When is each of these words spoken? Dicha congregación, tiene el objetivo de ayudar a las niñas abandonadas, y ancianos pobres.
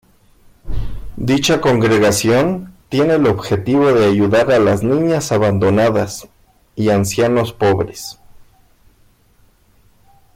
Dicha 1.15 1.61
congregación, 1.61 2.75
tiene 2.89 3.13
el 3.13 3.27
objetivo 3.27 3.93
de 3.93 4.07
ayudar 4.07 4.51
a 4.51 4.57
las 4.57 4.81
niñas 4.81 5.31
abandonadas, 5.31 6.27
y 6.75 6.89
ancianos 6.89 7.53
pobres. 7.53 8.19